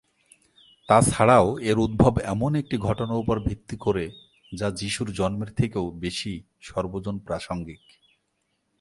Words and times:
তা 0.89 0.97
ছাড়াও 1.01 1.47
এর 1.61 1.77
উদ্ভব 1.79 2.13
এমন 2.25 2.51
একটি 2.55 2.75
ঘটনার 2.77 3.21
উপর 3.23 3.35
ভিত্তি 3.39 3.75
করে 3.77 4.05
যা 4.51 4.67
যীশুর 4.71 5.09
জন্মের 5.13 5.51
থেকেও 5.53 5.85
বেশি 5.99 6.33
সর্বজন 6.61 7.15
প্রাসঙ্গিক। 7.19 7.81